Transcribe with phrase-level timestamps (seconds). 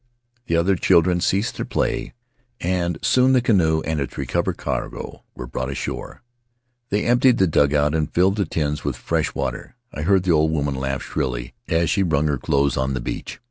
[0.47, 2.15] The other children ceased their play
[2.59, 6.23] and soon the canoe and its recovered cargo were brought ashore.
[6.89, 10.49] They emptied the dugout and filled the tins with fresh water; I heard the old
[10.49, 13.39] woman laugh shrilly as she wrung her clothes on the beach.